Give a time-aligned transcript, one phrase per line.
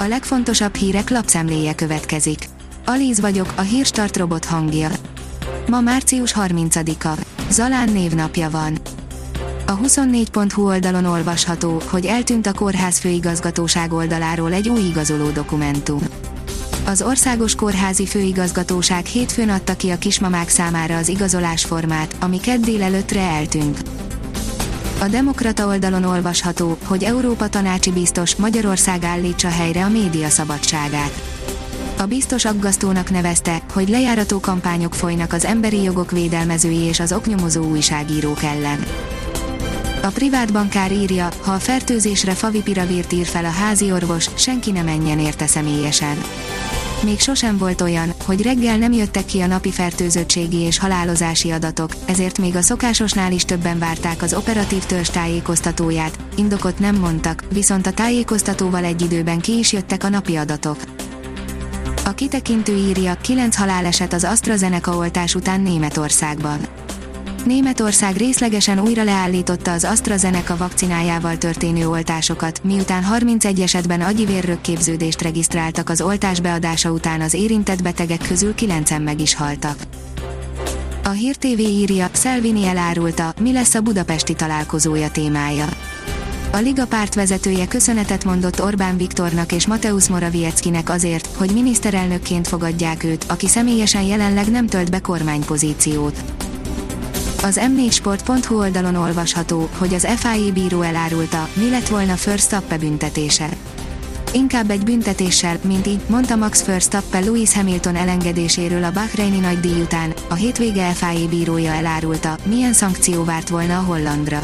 [0.00, 2.48] A legfontosabb hírek lapszemléje következik.
[2.84, 4.90] Alíz vagyok, a hírstart robot hangja.
[5.68, 7.20] Ma március 30-a.
[7.50, 8.78] Zalán névnapja van.
[9.66, 16.00] A 24.hu oldalon olvasható, hogy eltűnt a kórház főigazgatóság oldaláról egy új igazoló dokumentum.
[16.86, 23.20] Az Országos Kórházi Főigazgatóság hétfőn adta ki a kismamák számára az igazolásformát, ami kedd délelőttre
[23.20, 23.99] eltűnt.
[25.00, 31.22] A Demokrata oldalon olvasható, hogy Európa tanácsi biztos Magyarország állítsa helyre a média szabadságát.
[31.98, 37.64] A biztos aggasztónak nevezte, hogy lejárató kampányok folynak az emberi jogok védelmezői és az oknyomozó
[37.64, 38.84] újságírók ellen.
[40.02, 44.82] A privát bankár írja, ha a fertőzésre favipiravírt ír fel a házi orvos, senki ne
[44.82, 46.16] menjen érte személyesen.
[47.04, 51.92] Még sosem volt olyan, hogy reggel nem jöttek ki a napi fertőzöttségi és halálozási adatok,
[52.06, 57.86] ezért még a szokásosnál is többen várták az operatív törzs tájékoztatóját, indokot nem mondtak, viszont
[57.86, 60.76] a tájékoztatóval egy időben ki is jöttek a napi adatok.
[62.04, 66.58] A kitekintő írja, 9 haláleset az AstraZeneca oltás után Németországban.
[67.44, 76.00] Németország részlegesen újra leállította az AstraZeneca vakcinájával történő oltásokat, miután 31 esetben agyivérrögképződést regisztráltak az
[76.00, 79.76] oltás beadása után az érintett betegek közül 9-en meg is haltak.
[81.04, 85.68] A Hír TV írja, Szelvini elárulta, mi lesz a budapesti találkozója témája.
[86.52, 93.04] A Liga párt vezetője köszönetet mondott Orbán Viktornak és Mateusz Morawieckinek azért, hogy miniszterelnökként fogadják
[93.04, 96.22] őt, aki személyesen jelenleg nem tölt be kormánypozíciót.
[97.42, 103.48] Az m4sport.hu oldalon olvasható, hogy az FIA bíró elárulta, mi lett volna Verstappen büntetése.
[104.32, 110.14] Inkább egy büntetéssel, mint így, mondta Max Verstappen Lewis Hamilton elengedéséről a Bahreini nagydíj után,
[110.28, 114.40] a hétvége FIA bírója elárulta, milyen szankció várt volna a Hollandra.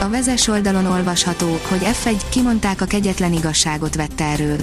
[0.00, 4.56] A vezes oldalon olvasható, hogy F1 kimondták a kegyetlen igazságot vett erről.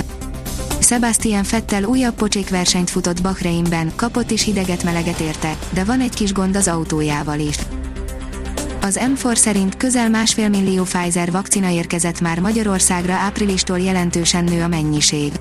[0.91, 6.55] Sebastian Fettel újabb pocsékversenyt futott Bahreinben, kapott is hideget-meleget érte, de van egy kis gond
[6.55, 7.55] az autójával is.
[8.81, 14.67] Az M4 szerint közel másfél millió Pfizer vakcina érkezett már Magyarországra áprilistól jelentősen nő a
[14.67, 15.31] mennyiség.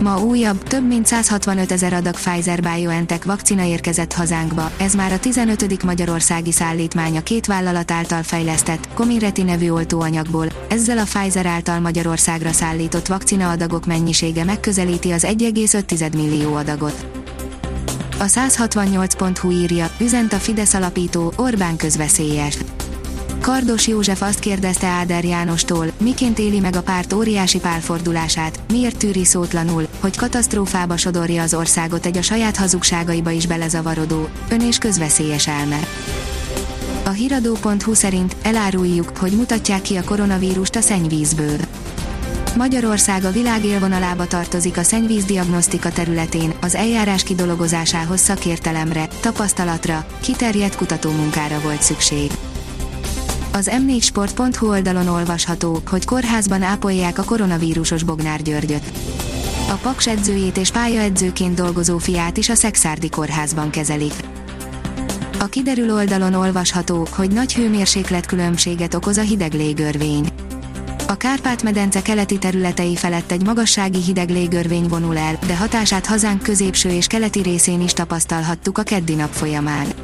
[0.00, 5.82] Ma újabb, több mint 165 ezer adag Pfizer-BioNTech vakcina érkezett hazánkba, ez már a 15.
[5.82, 12.52] magyarországi szállítmány a két vállalat által fejlesztett, Comireti nevű oltóanyagból, ezzel a Pfizer által Magyarországra
[12.52, 17.06] szállított vakcina adagok mennyisége megközelíti az 1,5 millió adagot.
[18.18, 22.58] A 168.hu írja, üzent a Fidesz alapító, Orbán közveszélyes.
[23.44, 29.24] Kardos József azt kérdezte Áder Jánostól, miként éli meg a párt óriási pálfordulását, miért tűri
[29.24, 35.48] szótlanul, hogy katasztrófába sodorja az országot egy a saját hazugságaiba is belezavarodó, ön és közveszélyes
[35.48, 35.78] elme.
[37.04, 41.58] A hiradó.hu szerint eláruljuk, hogy mutatják ki a koronavírust a szennyvízből.
[42.56, 51.60] Magyarország a világ élvonalába tartozik a szennyvízdiagnosztika területén, az eljárás kidolgozásához szakértelemre, tapasztalatra, kiterjedt kutatómunkára
[51.60, 52.30] volt szükség.
[53.56, 58.92] Az m4sport.hu oldalon olvasható, hogy kórházban ápolják a koronavírusos Bognár Györgyöt.
[59.68, 64.12] A Paks edzőjét és pályaedzőként dolgozó fiát is a Szexárdi kórházban kezelik.
[65.38, 70.28] A kiderül oldalon olvasható, hogy nagy hőmérséklet különbséget okoz a hideg légörvény.
[71.08, 76.88] A Kárpát-medence keleti területei felett egy magassági hideg légörvény vonul el, de hatását hazánk középső
[76.88, 80.03] és keleti részén is tapasztalhattuk a keddi nap folyamán